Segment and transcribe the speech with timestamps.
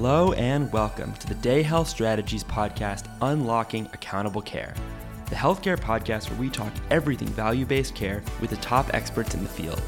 [0.00, 4.72] Hello and welcome to the Day Health Strategies podcast, Unlocking Accountable Care,
[5.28, 9.42] the healthcare podcast where we talk everything value based care with the top experts in
[9.42, 9.82] the field.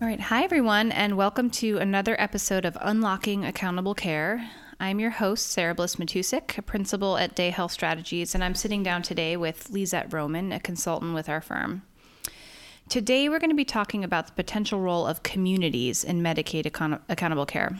[0.00, 0.18] All right.
[0.18, 4.50] Hi, everyone, and welcome to another episode of Unlocking Accountable Care.
[4.80, 8.82] I'm your host, Sarah Bliss Matusik, a principal at Day Health Strategies, and I'm sitting
[8.82, 11.82] down today with Lisette Roman, a consultant with our firm.
[12.88, 17.02] Today, we're going to be talking about the potential role of communities in Medicaid account-
[17.08, 17.78] accountable care.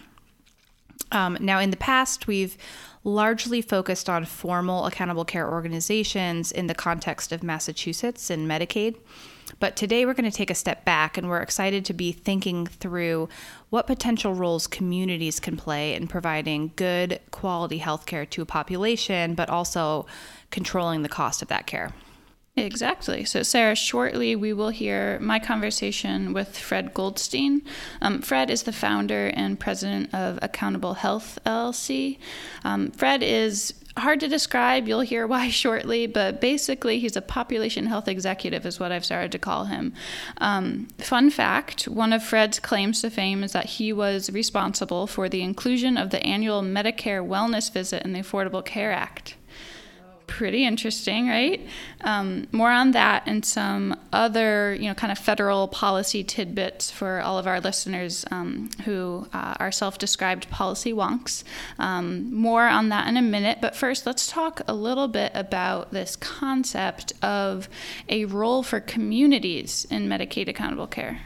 [1.12, 2.56] Um, now, in the past, we've
[3.04, 8.96] largely focused on formal accountable care organizations in the context of Massachusetts and Medicaid.
[9.60, 12.66] But today we're going to take a step back and we're excited to be thinking
[12.66, 13.28] through
[13.68, 19.34] what potential roles communities can play in providing good quality health care to a population,
[19.34, 20.06] but also
[20.50, 21.92] controlling the cost of that care.
[22.56, 23.24] Exactly.
[23.24, 27.62] So, Sarah, shortly we will hear my conversation with Fred Goldstein.
[28.00, 32.18] Um, Fred is the founder and president of Accountable Health LLC.
[32.62, 34.86] Um, Fred is hard to describe.
[34.86, 39.32] You'll hear why shortly, but basically, he's a population health executive, is what I've started
[39.32, 39.92] to call him.
[40.38, 45.28] Um, fun fact one of Fred's claims to fame is that he was responsible for
[45.28, 49.34] the inclusion of the annual Medicare wellness visit in the Affordable Care Act
[50.36, 51.64] pretty interesting, right?
[52.00, 57.20] Um, more on that and some other, you know, kind of federal policy tidbits for
[57.20, 61.44] all of our listeners um, who uh, are self-described policy wonks.
[61.78, 65.92] Um, more on that in a minute, but first, let's talk a little bit about
[65.92, 67.68] this concept of
[68.08, 71.20] a role for communities in Medicaid accountable care.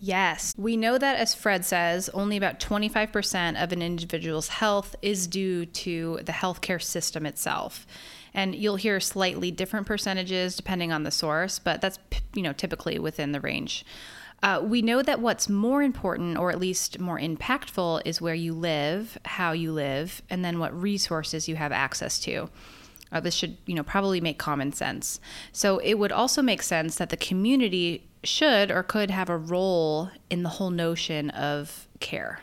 [0.00, 0.54] Yes.
[0.58, 5.64] We know that, as Fred says, only about 25% of an individual's health is due
[5.64, 7.86] to the healthcare system itself.
[8.34, 11.98] And you'll hear slightly different percentages depending on the source, but that's
[12.34, 13.84] you know typically within the range.
[14.42, 18.52] Uh, we know that what's more important, or at least more impactful, is where you
[18.52, 22.50] live, how you live, and then what resources you have access to.
[23.10, 25.18] Uh, this should, you know, probably make common sense.
[25.52, 30.10] So it would also make sense that the community should or could have a role
[30.28, 32.40] in the whole notion of care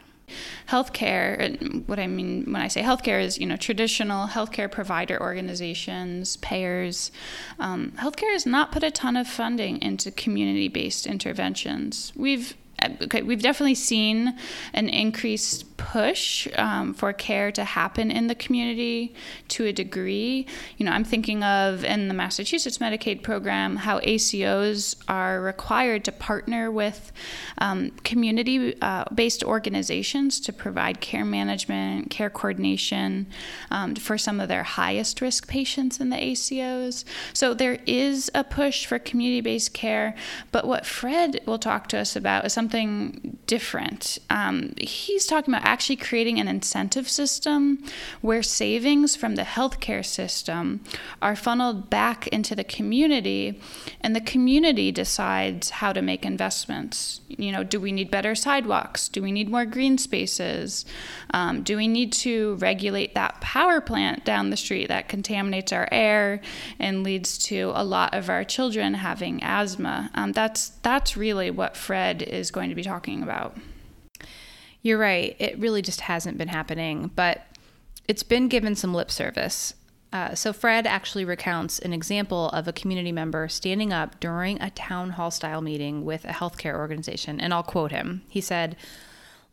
[0.68, 5.22] healthcare and what i mean when i say healthcare is you know traditional healthcare provider
[5.22, 7.12] organizations payers
[7.60, 12.14] um, healthcare has not put a ton of funding into community-based interventions.
[12.16, 12.56] We've
[13.02, 14.38] okay, we've definitely seen
[14.74, 19.16] an increased push um, for care to happen in the community
[19.48, 20.46] to a degree.
[20.78, 26.12] You know, I'm thinking of in the Massachusetts Medicaid program how ACOs are required to
[26.12, 27.12] partner with
[27.58, 33.26] um, community uh, based organizations to provide care management, care coordination
[33.72, 37.06] um, for some of their highest risk patients in the ACOs.
[37.34, 40.14] So there is a push for community based care,
[40.52, 44.18] but what Fred will talk to us about is something different.
[44.30, 47.84] Um, he's talking about actually creating an incentive system
[48.22, 50.82] where savings from the healthcare system
[51.22, 53.60] are funneled back into the community
[54.02, 57.22] and the community decides how to make investments.
[57.28, 59.10] You know, do we need better sidewalks?
[59.10, 60.86] Do we need more green spaces?
[61.34, 65.88] Um, do we need to regulate that power plant down the street that contaminates our
[65.92, 66.42] air
[66.80, 70.10] and leads to a lot of our children having asthma?
[70.14, 73.31] Um, that's that's really what Fred is going to be talking about.
[74.82, 75.36] You're right.
[75.40, 77.46] It really just hasn't been happening, but
[78.08, 79.76] it's been given some lip service.
[80.14, 84.70] Uh, so, Fred actually recounts an example of a community member standing up during a
[84.72, 88.24] town hall style meeting with a healthcare organization, and I'll quote him.
[88.28, 88.76] He said,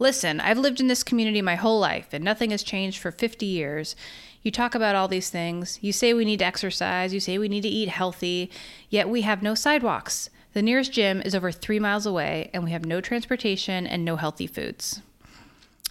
[0.00, 3.47] Listen, I've lived in this community my whole life, and nothing has changed for 50
[3.47, 3.94] years.
[4.43, 5.78] You talk about all these things.
[5.81, 7.12] You say we need to exercise.
[7.12, 8.50] You say we need to eat healthy,
[8.88, 10.31] yet we have no sidewalks.
[10.58, 14.16] The nearest gym is over three miles away, and we have no transportation and no
[14.16, 15.00] healthy foods.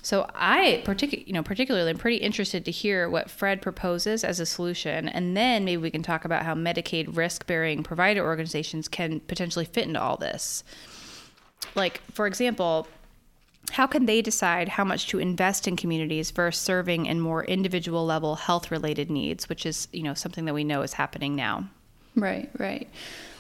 [0.02, 4.42] So I particularly, you know, particularly am pretty interested to hear what Fred proposes as
[4.42, 9.22] a solution, and then maybe we can talk about how Medicaid risk-bearing provider organizations can
[9.22, 10.66] potentially fit into all this.
[11.74, 12.90] Like, for example,
[13.72, 18.06] how can they decide how much to invest in communities versus serving in more individual
[18.06, 21.70] level health related needs, which is, you know, something that we know is happening now.
[22.18, 22.90] Right, right.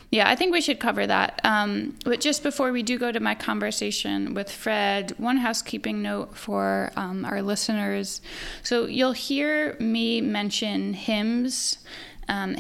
[0.09, 1.42] Yeah, I think we should cover that.
[1.44, 6.38] Um, but just before we do go to my conversation with Fred, one housekeeping note
[6.38, 8.21] for um, our listeners.
[8.63, 11.80] So you'll hear me mention HIMSS
[12.27, 12.56] um,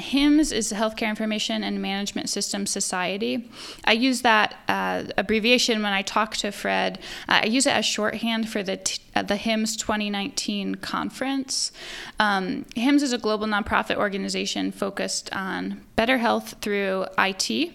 [0.51, 3.49] is the Healthcare Information and Management System Society.
[3.85, 6.99] I use that uh, abbreviation when I talk to Fred.
[7.27, 11.71] Uh, I use it as shorthand for the t- uh, the HIMSS 2019 conference.
[12.19, 17.71] Um, is a global nonprofit organization focused on better health through IT.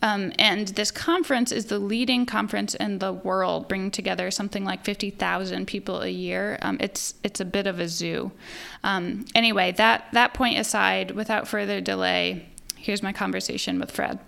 [0.00, 4.84] Um, and this conference is the leading conference in the world, bringing together something like
[4.84, 6.58] 50,000 people a year.
[6.62, 8.30] Um, it's it's a bit of a zoo.
[8.84, 14.20] Um, anyway, that that point aside, without further delay, here's my conversation with Fred.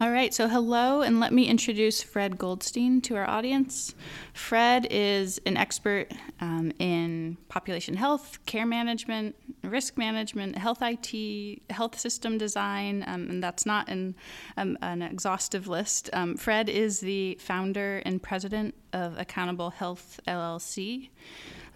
[0.00, 3.94] All right, so hello, and let me introduce Fred Goldstein to our audience.
[4.34, 6.08] Fred is an expert
[6.40, 9.34] um, in population health, care management,
[9.70, 14.14] risk management, health IT, health system design, um, and that's not an,
[14.56, 16.10] um, an exhaustive list.
[16.12, 21.10] Um, Fred is the founder and president of Accountable Health LLC.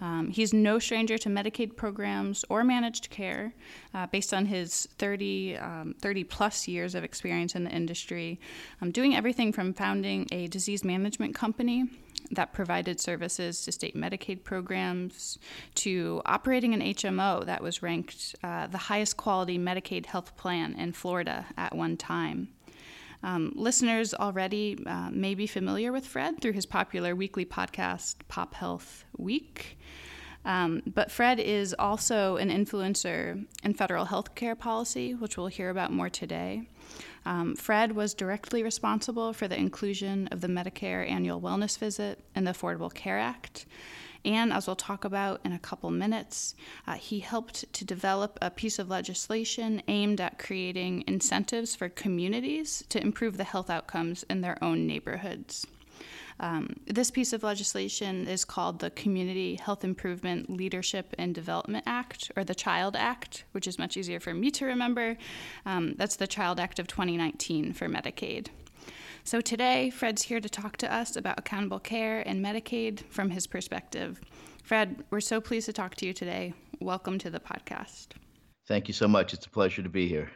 [0.01, 3.53] Um, he's no stranger to Medicaid programs or managed care
[3.95, 8.39] uh, based on his 30, um, 30 plus years of experience in the industry,
[8.81, 11.89] um, doing everything from founding a disease management company
[12.31, 15.39] that provided services to state Medicaid programs
[15.77, 20.93] to operating an HMO that was ranked uh, the highest quality Medicaid health plan in
[20.93, 22.49] Florida at one time.
[23.23, 28.55] Um, listeners already uh, may be familiar with Fred through his popular weekly podcast, Pop
[28.55, 29.79] Health Week.
[30.45, 35.69] Um, but Fred is also an influencer in federal health care policy, which we'll hear
[35.69, 36.69] about more today.
[37.25, 42.45] Um, Fred was directly responsible for the inclusion of the Medicare annual wellness visit in
[42.45, 43.67] the Affordable Care Act.
[44.25, 46.55] And as we'll talk about in a couple minutes,
[46.87, 52.85] uh, he helped to develop a piece of legislation aimed at creating incentives for communities
[52.89, 55.67] to improve the health outcomes in their own neighborhoods.
[56.41, 62.31] Um, this piece of legislation is called the Community Health Improvement Leadership and Development Act,
[62.37, 65.17] or the CHILD Act, which is much easier for me to remember.
[65.67, 68.49] Um, that's the CHILD Act of 2019 for Medicaid.
[69.25, 73.47] So today, Fred's here to talk to us about accountable care and Medicaid from his
[73.47, 74.21] perspective.
[74.63, 76.55] Fred, we're so pleased to talk to you today.
[76.81, 78.09] Welcome to the podcast.
[78.67, 79.35] Thank you so much.
[79.35, 80.31] It's a pleasure to be here.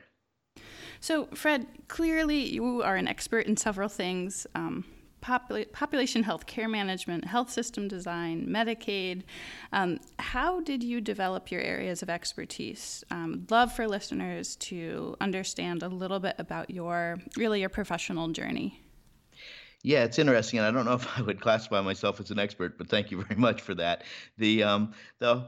[1.00, 4.46] So, Fred, clearly you are an expert in several things.
[4.54, 4.84] Um,
[5.22, 9.22] popula- population health, care management, health system design, Medicaid.
[9.72, 13.04] Um, how did you develop your areas of expertise?
[13.10, 18.80] Um, love for listeners to understand a little bit about your really your professional journey.
[19.82, 22.76] Yeah, it's interesting, and I don't know if I would classify myself as an expert,
[22.76, 24.04] but thank you very much for that.
[24.38, 25.46] The um, the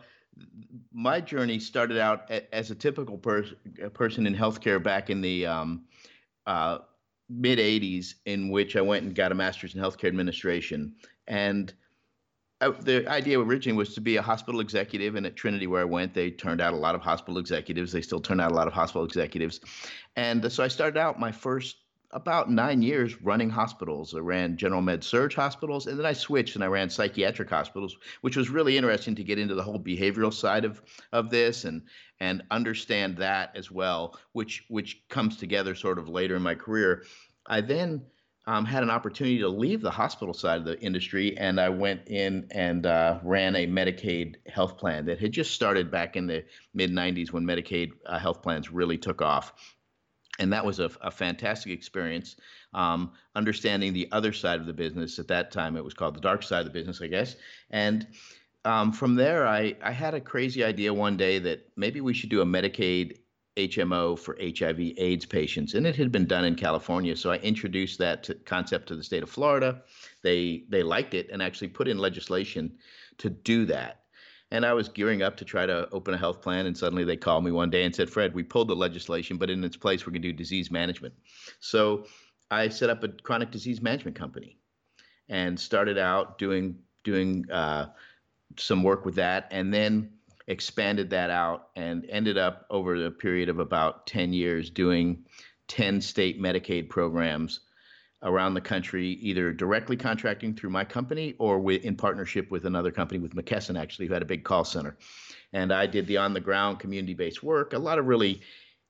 [0.92, 3.54] my journey started out as a typical pers-
[3.92, 5.84] person in healthcare back in the um,
[6.46, 6.78] uh,
[7.28, 10.94] mid 80s in which I went and got a master's in healthcare administration.
[11.26, 11.72] And
[12.60, 15.14] I, the idea originally was to be a hospital executive.
[15.16, 17.92] And at Trinity, where I went, they turned out a lot of hospital executives.
[17.92, 19.60] They still turn out a lot of hospital executives.
[20.16, 21.76] And uh, so I started out my first
[22.14, 24.14] about nine years running hospitals.
[24.14, 27.96] I ran general med surg hospitals, and then I switched and I ran psychiatric hospitals,
[28.22, 30.81] which was really interesting to get into the whole behavioral side of
[31.12, 31.82] of this and
[32.20, 37.05] and understand that as well, which which comes together sort of later in my career.
[37.46, 38.02] I then
[38.46, 42.08] um, had an opportunity to leave the hospital side of the industry, and I went
[42.08, 46.44] in and uh, ran a Medicaid health plan that had just started back in the
[46.75, 49.73] mid 90s when Medicaid uh, health plans really took off
[50.38, 52.36] and that was a, a fantastic experience
[52.72, 55.19] um, understanding the other side of the business.
[55.19, 57.36] At that time it was called the dark side of the business i guess.
[57.70, 58.06] And
[58.64, 62.31] um, from there I, I had a crazy idea one day that maybe we should
[62.31, 63.19] do a medicaid
[63.56, 65.74] hmo for hiv aids patients.
[65.74, 67.17] And it had been done in california.
[67.17, 69.82] So i introduced that to, concept to the state of florida.
[70.22, 72.76] They they liked it and actually put in legislation
[73.19, 74.04] to do that
[74.51, 77.17] and I was gearing up to try to open a health plan, and suddenly they
[77.17, 80.06] called me one day and said, Fred, we pulled the legislation, but in its place,
[80.06, 81.15] we're going to do disease management.
[81.60, 82.06] So
[82.51, 84.58] I set up a chronic disease management company
[85.29, 87.86] and started out doing doing uh,
[88.56, 90.10] some work with that, and then
[90.46, 95.24] expanded that out and ended up over the period of about 10 years doing
[95.69, 97.60] 10 state Medicaid programs
[98.24, 102.90] around the country, either directly contracting through my company or with, in partnership with another
[102.90, 104.96] company, with McKesson actually, who had a big call center.
[105.52, 108.40] And I did the on the ground community based work, a lot of really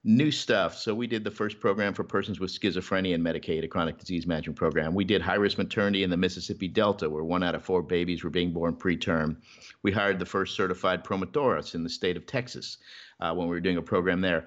[0.04, 0.76] new stuff.
[0.76, 4.26] So we did the first program for persons with schizophrenia and Medicaid, a chronic disease
[4.26, 4.94] management program.
[4.94, 8.22] We did high risk maternity in the Mississippi Delta, where one out of four babies
[8.22, 9.36] were being born preterm.
[9.82, 12.76] We hired the first certified promotoras in the state of Texas
[13.20, 14.46] uh, when we were doing a program there.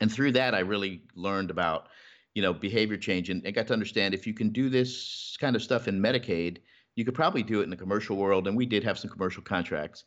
[0.00, 1.88] And through that, I really learned about
[2.34, 5.56] you know, behavior change and, and got to understand if you can do this kind
[5.56, 6.58] of stuff in Medicaid,
[6.94, 8.48] you could probably do it in the commercial world.
[8.48, 10.04] And we did have some commercial contracts.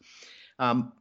[0.60, 0.94] Um,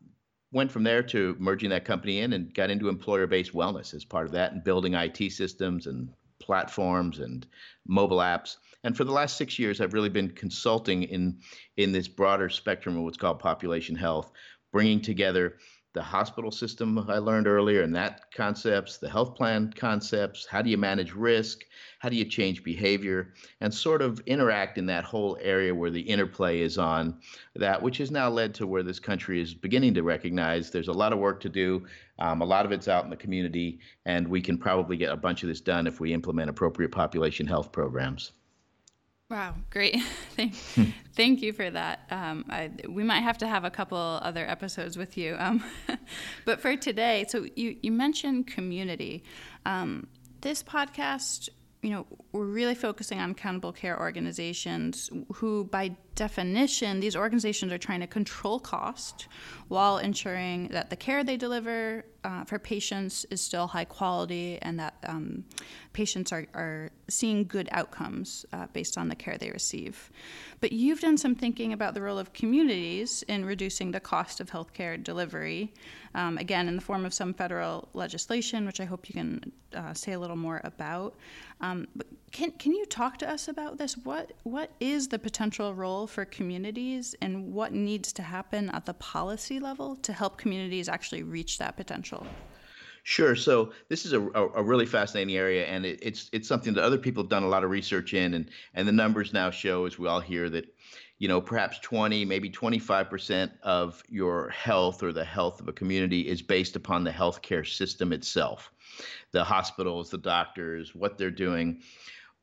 [0.53, 4.27] went from there to merging that company in and got into employer-based wellness as part
[4.27, 6.11] of that and building IT systems and
[6.41, 7.47] platforms and
[7.87, 8.57] mobile apps.
[8.83, 11.39] And for the last six years, I've really been consulting in
[11.77, 14.33] in this broader spectrum of what's called population health,
[14.73, 15.59] bringing together
[15.92, 20.70] the hospital system I learned earlier and that concepts, the health plan concepts, how do
[20.70, 21.64] you manage risk,
[21.99, 26.00] how do you change behavior, and sort of interact in that whole area where the
[26.00, 27.18] interplay is on
[27.56, 30.92] that, which has now led to where this country is beginning to recognize there's a
[30.92, 31.85] lot of work to do.
[32.20, 35.16] Um, a lot of it's out in the community, and we can probably get a
[35.16, 38.32] bunch of this done if we implement appropriate population health programs.
[39.31, 39.97] Wow, great.
[40.37, 40.55] thank,
[41.15, 42.01] thank you for that.
[42.11, 45.37] Um, I, we might have to have a couple other episodes with you.
[45.39, 45.63] Um,
[46.45, 49.23] but for today, so you, you mentioned community.
[49.65, 50.09] Um,
[50.41, 51.49] this podcast,
[51.81, 57.79] you know, we're really focusing on accountable care organizations who, by definition, these organizations are
[57.79, 59.29] trying to control cost
[59.69, 64.79] while ensuring that the care they deliver uh, for patients is still high quality and
[64.79, 65.45] that um,
[65.93, 70.11] patients are, are seeing good outcomes uh, based on the care they receive.
[70.61, 74.50] But you've done some thinking about the role of communities in reducing the cost of
[74.50, 75.73] healthcare delivery,
[76.14, 79.95] um, again, in the form of some federal legislation, which I hope you can uh,
[79.95, 81.17] say a little more about.
[81.61, 83.97] Um, but can, can you talk to us about this?
[83.97, 88.95] What, what is the potential role for communities and what needs to happen at the
[88.95, 92.27] policy level to help communities actually reach that potential?
[93.03, 93.35] Sure.
[93.35, 96.99] So this is a, a, really fascinating area, and it, it's it's something that other
[96.99, 99.99] people have done a lot of research in, and and the numbers now show, as
[99.99, 100.67] we all hear, that
[101.19, 105.73] you know perhaps 20, maybe 25 percent of your health or the health of a
[105.73, 108.71] community is based upon the healthcare system itself,
[109.33, 111.81] the hospitals, the doctors, what they're doing,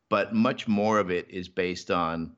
[0.09, 2.35] but much more of it is based on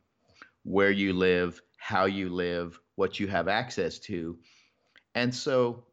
[0.64, 4.38] where you live, how you live, what you have access to.
[5.16, 5.86] And so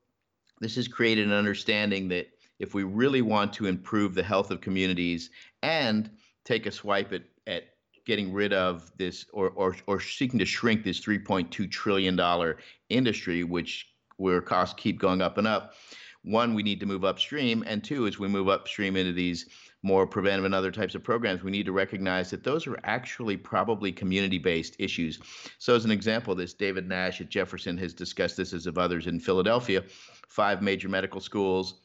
[0.60, 2.28] this has created an understanding that
[2.58, 5.30] if we really want to improve the health of communities
[5.62, 6.10] and
[6.44, 7.64] take a swipe at, at
[8.06, 12.54] getting rid of this or, or, or seeking to shrink this $3.2 trillion
[12.88, 15.74] industry, which where costs keep going up and up,
[16.22, 17.62] one, we need to move upstream.
[17.66, 19.46] And two, as we move upstream into these
[19.86, 23.36] more preventive and other types of programs, we need to recognize that those are actually
[23.36, 25.20] probably community based issues.
[25.58, 29.06] So, as an example, this David Nash at Jefferson has discussed this as of others
[29.06, 29.84] in Philadelphia,
[30.28, 31.82] five major medical schools.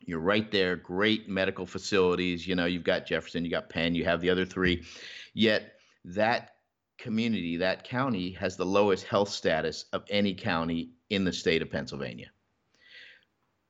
[0.00, 2.46] You're right there, great medical facilities.
[2.46, 4.84] You know, you've got Jefferson, you got Penn, you have the other three.
[5.32, 6.56] Yet, that
[6.98, 11.70] community, that county, has the lowest health status of any county in the state of
[11.70, 12.30] Pennsylvania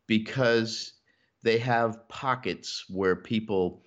[0.08, 0.94] because
[1.42, 3.82] they have pockets where people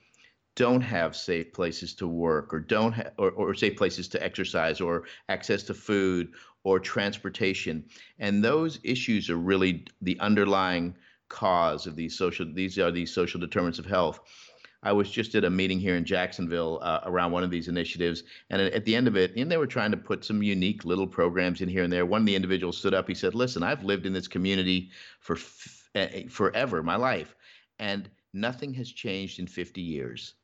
[0.55, 4.81] don't have safe places to work or don't have or, or safe places to exercise
[4.81, 7.83] or access to food or transportation
[8.19, 10.95] and those issues are really the underlying
[11.29, 14.19] cause of these social these are these social determinants of health
[14.83, 18.23] I was just at a meeting here in Jacksonville uh, around one of these initiatives,
[18.49, 21.05] and at the end of it, and they were trying to put some unique little
[21.05, 22.05] programs in here and there.
[22.05, 23.07] One of the individuals stood up.
[23.07, 24.89] He said, "Listen, I've lived in this community
[25.19, 27.35] for f- uh, forever, my life,
[27.81, 30.35] and nothing has changed in 50 years.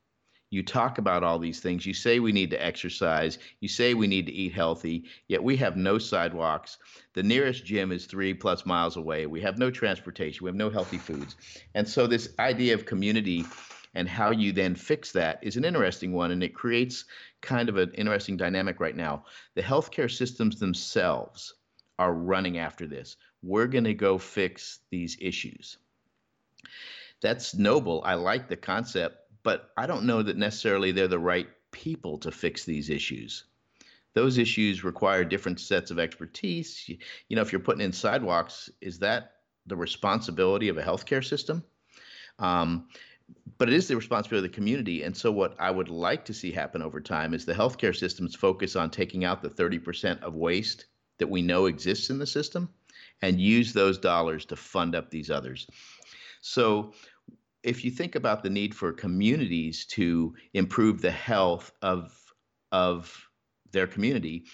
[0.49, 1.85] You talk about all these things.
[1.85, 3.37] You say we need to exercise.
[3.59, 6.77] You say we need to eat healthy, yet we have no sidewalks.
[7.13, 9.27] The nearest gym is three plus miles away.
[9.27, 10.43] We have no transportation.
[10.43, 11.35] We have no healthy foods.
[11.75, 13.45] And so, this idea of community
[13.93, 16.31] and how you then fix that is an interesting one.
[16.31, 17.05] And it creates
[17.41, 19.25] kind of an interesting dynamic right now.
[19.55, 21.53] The healthcare systems themselves
[21.99, 23.17] are running after this.
[23.43, 25.77] We're going to go fix these issues
[27.21, 28.01] that's noble.
[28.05, 32.31] I like the concept, but I don't know that necessarily they're the right people to
[32.31, 33.45] fix these issues.
[34.13, 36.87] Those issues require different sets of expertise.
[36.87, 36.97] You,
[37.29, 39.33] you know, if you're putting in sidewalks, is that
[39.65, 41.63] the responsibility of a healthcare system?
[42.39, 42.87] Um,
[43.57, 45.03] but it is the responsibility of the community.
[45.03, 48.35] And so, what I would like to see happen over time is the healthcare systems
[48.35, 50.85] focus on taking out the 30% of waste
[51.17, 52.69] that we know exists in the system
[53.21, 55.67] and use those dollars to fund up these others.
[56.41, 56.93] So,
[57.63, 62.13] if you think about the need for communities to improve the health of
[62.71, 63.27] of
[63.71, 64.45] their community,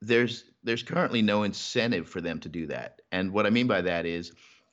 [0.00, 3.02] there's there's currently no incentive for them to do that.
[3.12, 4.32] And what I mean by that is,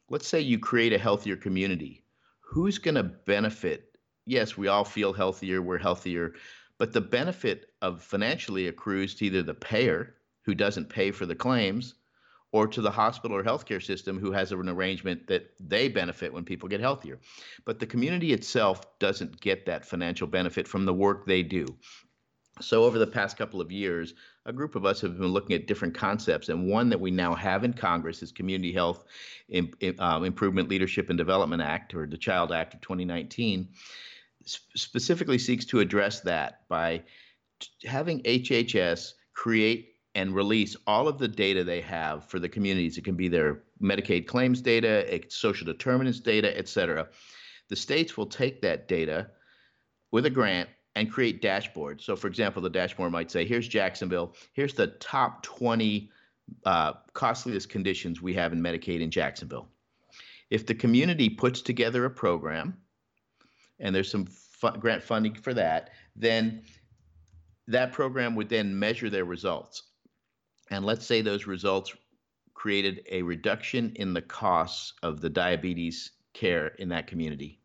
[0.10, 2.04] let's say you create a healthier community.
[2.40, 3.98] Who's going to benefit?
[4.26, 6.34] Yes, we all feel healthier, we're healthier,
[6.78, 11.36] but the benefit of financially accrues to either the payer who doesn't pay for the
[11.36, 11.96] claims
[12.52, 16.44] or to the hospital or healthcare system who has an arrangement that they benefit when
[16.44, 17.20] people get healthier.
[17.66, 21.66] But the community itself doesn't get that financial benefit from the work they do.
[22.60, 24.14] So, over the past couple of years,
[24.46, 27.34] a group of us have been looking at different concepts, and one that we now
[27.34, 29.06] have in Congress is Community Health
[30.00, 33.70] um, Improvement Leadership and Development Act, or the Child Act of 2019,
[34.46, 37.04] specifically seeks to address that by
[37.86, 42.98] having HHS create and release all of the data they have for the communities.
[42.98, 47.08] It can be their Medicaid claims data, social determinants data, et cetera.
[47.70, 49.30] The states will take that data
[50.12, 52.02] with a grant and create dashboards.
[52.02, 56.12] So, for example, the dashboard might say, here's Jacksonville, here's the top 20
[56.66, 59.70] uh, costliest conditions we have in Medicaid in Jacksonville.
[60.50, 62.78] If the community puts together a program,
[63.80, 66.64] and there's some fu- grant funding for that, then
[67.68, 69.84] that program would then measure their results.
[70.72, 71.94] And let's say those results
[72.54, 77.60] created a reduction in the costs of the diabetes care in that community.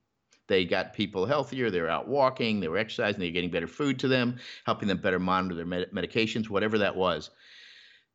[0.49, 3.69] They got people healthier, they were out walking, they were exercising, they were getting better
[3.69, 7.31] food to them, helping them better monitor their med- medications, whatever that was.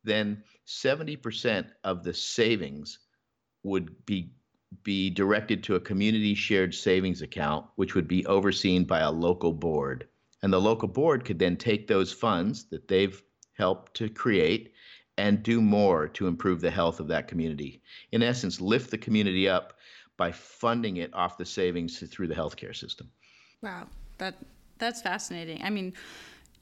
[0.04, 2.98] Then 70% of the savings
[3.62, 4.34] would be
[4.82, 9.52] be directed to a community shared savings account, which would be overseen by a local
[9.52, 10.08] board.
[10.42, 13.22] And the local board could then take those funds that they've
[13.52, 14.72] helped to create
[15.18, 17.82] and do more to improve the health of that community.
[18.12, 19.74] In essence, lift the community up
[20.16, 23.10] by funding it off the savings through the healthcare system.
[23.62, 23.86] Wow,
[24.18, 24.36] that
[24.78, 25.62] that's fascinating.
[25.62, 25.92] I mean,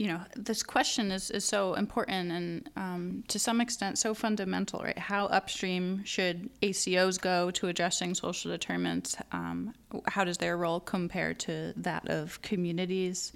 [0.01, 4.81] you know, this question is, is so important and um, to some extent so fundamental,
[4.81, 4.99] right?
[4.99, 9.17] How upstream should ACOs go to addressing social determinants?
[9.33, 9.75] Um,
[10.07, 13.35] how does their role compare to that of communities?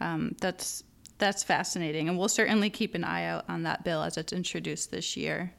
[0.00, 0.84] Um, that's
[1.18, 4.90] that's fascinating, and we'll certainly keep an eye out on that bill as it's introduced
[4.90, 5.52] this year.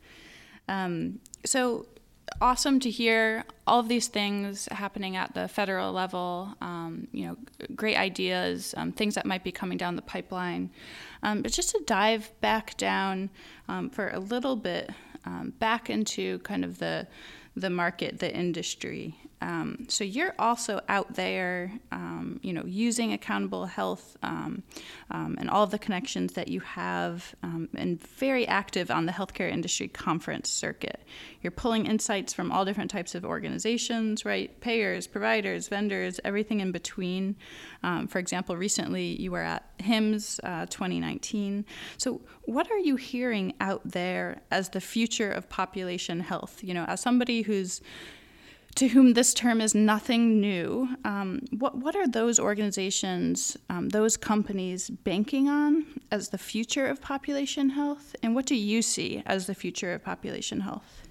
[0.68, 1.86] Um, so,
[2.42, 6.56] awesome to hear all of these things happening at the federal level.
[6.62, 7.38] Um, you know,
[7.76, 10.72] great ideas, um, things that might be coming down the pipeline.
[11.24, 13.30] Um, but just to dive back down
[13.68, 14.90] um, for a little bit,
[15.26, 17.08] um, back into kind of the
[17.56, 19.16] the market, the industry.
[19.42, 24.64] Um, so you're also out there, um, you know, using accountable health um,
[25.12, 29.12] um and all of the connections that you have, um, and very active on the
[29.12, 31.02] healthcare industry conference circuit.
[31.42, 34.60] You're pulling insights from all different types of organizations, right?
[34.62, 37.36] Payers, providers, vendors, everything in between.
[37.84, 41.66] Um, for example, recently you were at HIMSS uh, 2019.
[41.98, 46.64] So what are you hearing out there as the future of population health?
[46.64, 47.82] You know, as somebody who's
[48.76, 50.90] to whom this term is nothing new.
[51.06, 57.02] Um, what, what are those organizations, um, those companies banking on as the future of
[57.02, 58.16] population health?
[58.22, 61.08] And what do you see as the future of population health?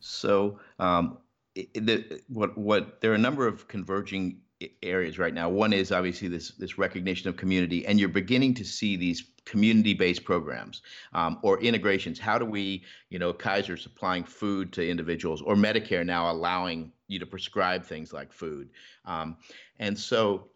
[0.00, 1.18] So, um,
[1.54, 4.40] the, what, what, there are a number of converging
[4.82, 5.48] areas right now.
[5.48, 10.24] One is obviously this this recognition of community, and you're beginning to see these community-based
[10.24, 12.18] programs um, or integrations.
[12.18, 17.18] How do we, you know, Kaiser supplying food to individuals, or Medicare now allowing you
[17.18, 18.70] to prescribe things like food,
[19.04, 19.36] um,
[19.78, 20.48] and so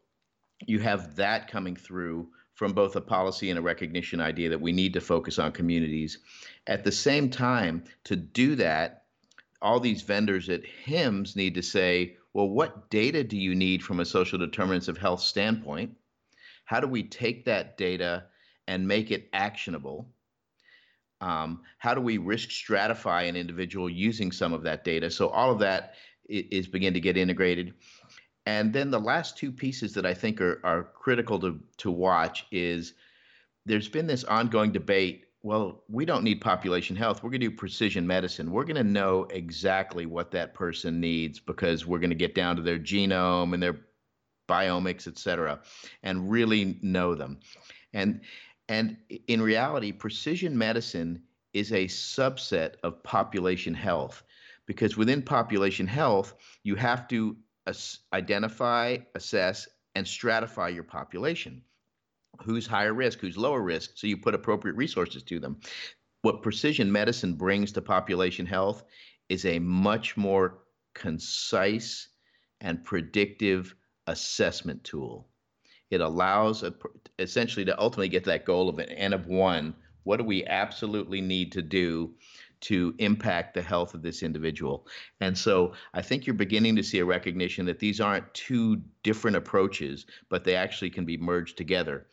[0.66, 4.72] you have that coming through from both a policy and a recognition idea that we
[4.72, 6.18] need to focus on communities.
[6.66, 9.04] At the same time, to do that,
[9.60, 14.00] all these vendors at HIMSS need to say, well, what data do you need from
[14.00, 15.96] a social determinants of health standpoint?
[16.66, 18.24] How do we take that data
[18.68, 20.10] and make it actionable?
[21.22, 25.10] Um, how do we risk stratify an individual using some of that data?
[25.10, 25.94] So all of that
[26.28, 27.72] is, begin to get integrated.
[28.44, 32.44] And then the last two pieces that I think are, are critical to, to watch
[32.52, 32.92] is
[33.64, 37.22] there's been this ongoing debate well, we don't need population health.
[37.22, 38.50] We're going to do precision medicine.
[38.50, 42.56] We're going to know exactly what that person needs because we're going to get down
[42.56, 43.76] to their genome and their
[44.48, 45.60] biomics, et cetera,
[46.02, 47.38] and really know them.
[47.94, 48.22] And
[48.68, 48.96] and
[49.28, 54.24] in reality, precision medicine is a subset of population health
[54.66, 57.36] because within population health, you have to
[58.12, 61.62] identify, assess, and stratify your population
[62.42, 65.60] who's higher risk, who's lower risk, so you put appropriate resources to them.
[66.22, 68.84] What precision medicine brings to population health
[69.28, 70.58] is a much more
[70.94, 72.08] concise
[72.60, 73.74] and predictive
[74.06, 75.28] assessment tool.
[75.90, 76.74] It allows a,
[77.18, 79.74] essentially to ultimately get to that goal of an N of one.
[80.02, 82.14] What do we absolutely need to do
[82.62, 84.86] to impact the health of this individual?
[85.20, 89.36] And so I think you're beginning to see a recognition that these aren't two different
[89.36, 92.06] approaches, but they actually can be merged together.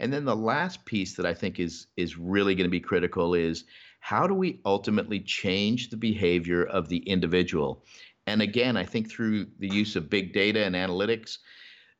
[0.00, 3.34] And then the last piece that I think is is really going to be critical
[3.34, 3.64] is
[4.00, 7.84] how do we ultimately change the behavior of the individual?
[8.26, 11.38] And again, I think through the use of big data and analytics,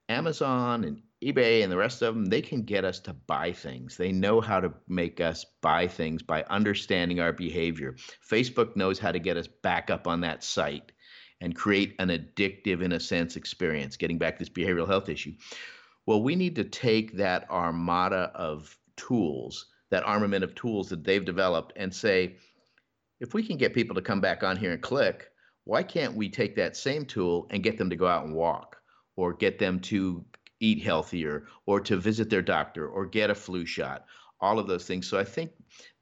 [0.08, 3.98] Amazon and eBay and the rest of them, they can get us to buy things.
[3.98, 7.96] They know how to make us buy things by understanding our behavior.
[8.28, 10.92] Facebook knows how to get us back up on that site
[11.42, 15.34] and create an addictive, in a sense, experience, getting back this behavioral health issue.
[16.10, 21.24] Well, we need to take that armada of tools, that armament of tools that they've
[21.24, 22.34] developed, and say,
[23.20, 25.30] if we can get people to come back on here and click,
[25.62, 28.78] why can't we take that same tool and get them to go out and walk
[29.14, 30.24] or get them to
[30.58, 34.06] eat healthier or to visit their doctor or get a flu shot?
[34.40, 35.06] All of those things.
[35.06, 35.52] So I think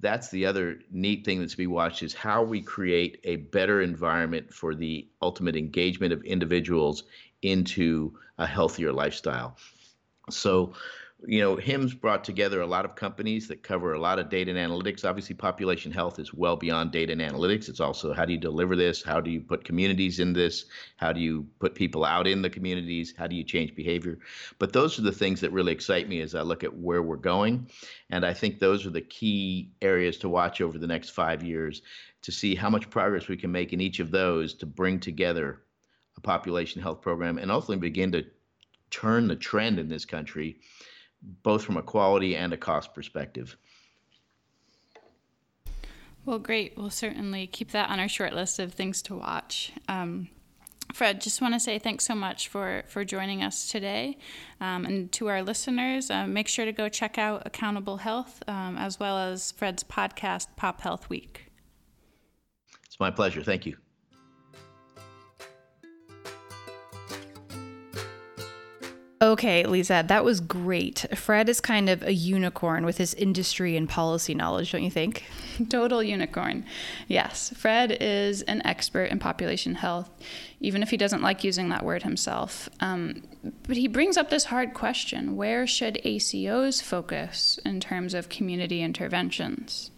[0.01, 3.83] that's the other neat thing that's to be watched is how we create a better
[3.83, 7.05] environment for the ultimate engagement of individuals
[7.43, 9.59] into a healthier lifestyle.
[10.31, 10.75] So
[11.27, 14.55] you know, HIMSS brought together a lot of companies that cover a lot of data
[14.55, 15.05] and analytics.
[15.05, 17.69] Obviously, population health is well beyond data and analytics.
[17.69, 19.03] It's also how do you deliver this?
[19.03, 20.67] How do you put communities in this?
[20.97, 23.15] How do you put people out in the communities?
[23.19, 24.21] How do you change behavior?
[24.61, 27.17] But those are the things that really excite me as I look at where we're
[27.17, 27.69] going.
[28.11, 31.83] And I think those are the key areas to watch over the next five years
[32.23, 35.63] to see how much progress we can make in each of those to bring together
[36.17, 38.25] a population health program and ultimately begin to
[38.91, 40.59] turn the trend in this country
[41.43, 43.57] both from a quality and a cost perspective.
[46.25, 46.75] Well, great.
[46.77, 49.73] We'll certainly keep that on our short list of things to watch.
[49.89, 50.29] Um,
[50.93, 54.19] Fred, just want to say thanks so much for, for joining us today.
[54.61, 58.77] Um, and to our listeners, uh, make sure to go check out Accountable Health um,
[58.77, 61.51] as well as Fred's podcast, Pop Health Week.
[62.85, 63.43] It's my pleasure.
[63.43, 63.77] Thank you.
[69.21, 71.05] Okay, Lisa, that was great.
[71.17, 75.25] Fred is kind of a unicorn with his industry and policy knowledge, don't you think?
[75.69, 76.65] Total unicorn.
[77.09, 80.09] Yes, Fred is an expert in population health,
[80.61, 82.69] even if he doesn't like using that word himself.
[82.79, 83.25] Um,
[83.65, 88.83] but he brings up this hard question where should ACOs focus in terms of community
[88.83, 89.91] interventions?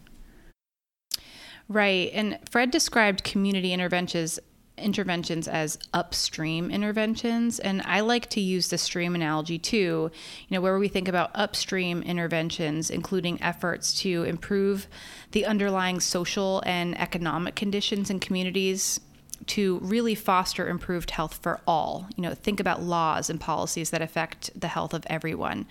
[1.68, 2.10] Right.
[2.14, 4.40] And Fred described community interventions
[4.80, 7.58] interventions as upstream interventions.
[7.58, 10.10] And I like to use the stream analogy too,
[10.48, 14.86] you know, where we think about upstream interventions, including efforts to improve
[15.32, 19.00] the underlying social and economic conditions in communities
[19.46, 22.06] to really foster improved health for all.
[22.16, 25.66] You know, think about laws and policies that affect the health of everyone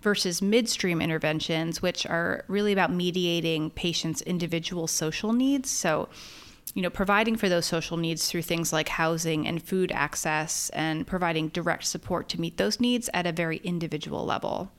[0.00, 5.70] versus midstream interventions, which are really about mediating patients' individual social needs.
[5.70, 6.08] So,
[6.74, 11.06] you know, providing for those social needs through things like housing and food access and
[11.06, 14.70] providing direct support to meet those needs at a very individual level.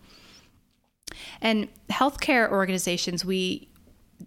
[1.42, 3.68] And healthcare organizations, we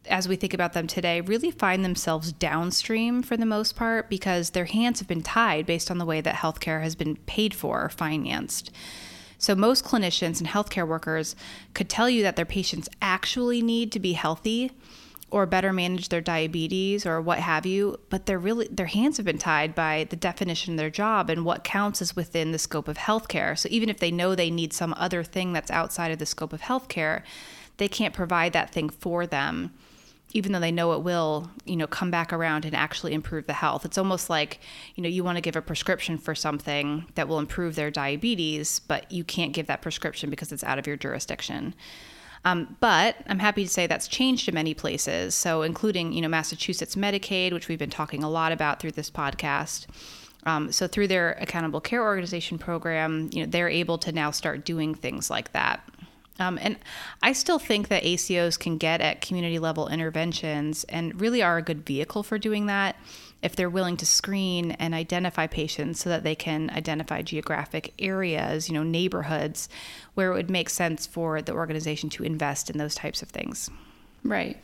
[0.07, 4.51] as we think about them today, really find themselves downstream for the most part because
[4.51, 7.85] their hands have been tied based on the way that healthcare has been paid for
[7.85, 8.70] or financed.
[9.38, 11.37] So, most clinicians and healthcare workers
[11.75, 14.70] could tell you that their patients actually need to be healthy
[15.32, 19.26] or better manage their diabetes or what have you but they're really their hands have
[19.26, 22.86] been tied by the definition of their job and what counts as within the scope
[22.86, 23.58] of healthcare.
[23.58, 26.52] So even if they know they need some other thing that's outside of the scope
[26.52, 27.22] of healthcare
[27.78, 29.72] they can't provide that thing for them
[30.34, 33.54] even though they know it will you know come back around and actually improve the
[33.54, 33.86] health.
[33.86, 34.60] It's almost like
[34.94, 38.80] you know you want to give a prescription for something that will improve their diabetes
[38.80, 41.74] but you can't give that prescription because it's out of your jurisdiction
[42.44, 45.35] um, but I'm happy to say that's changed in many places.
[45.35, 49.11] So, including, you know, Massachusetts Medicaid, which we've been talking a lot about through this
[49.11, 49.87] podcast.
[50.44, 54.64] Um, so, through their accountable care organization program, you know, they're able to now start
[54.64, 55.88] doing things like that.
[56.40, 56.78] Um, and
[57.22, 61.62] I still think that ACOs can get at community level interventions and really are a
[61.62, 62.96] good vehicle for doing that
[63.42, 68.68] if they're willing to screen and identify patients so that they can identify geographic areas,
[68.68, 69.68] you know, neighborhoods
[70.14, 73.68] where it would make sense for the organization to invest in those types of things.
[74.24, 74.57] Right.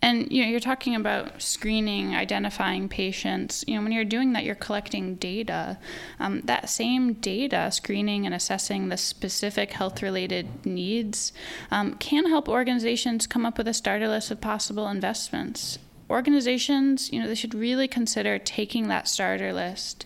[0.00, 3.64] And you know, you're talking about screening, identifying patients.
[3.66, 5.78] You know, when you're doing that, you're collecting data.
[6.18, 11.32] Um, that same data, screening and assessing the specific health-related needs,
[11.70, 15.78] um, can help organizations come up with a starter list of possible investments
[16.10, 20.04] organizations, you know, they should really consider taking that starter list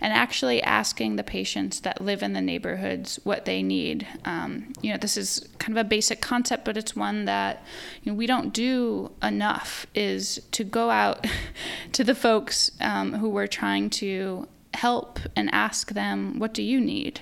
[0.00, 4.06] and actually asking the patients that live in the neighborhoods what they need.
[4.24, 7.62] Um, you know, this is kind of a basic concept, but it's one that
[8.02, 9.86] you know, we don't do enough.
[9.94, 11.26] Is to go out
[11.92, 16.80] to the folks um, who we're trying to help and ask them, "What do you
[16.80, 17.20] need?"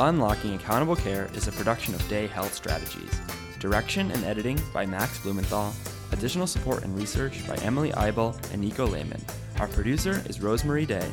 [0.00, 3.20] Unlocking Accountable Care is a production of Day Health Strategies.
[3.60, 5.72] Direction and editing by Max Blumenthal.
[6.10, 9.24] Additional support and research by Emily Eibel and Nico Lehman.
[9.60, 11.08] Our producer is Rosemary Day.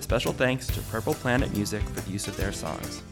[0.00, 3.02] Special thanks to Purple Planet Music for the use of their songs.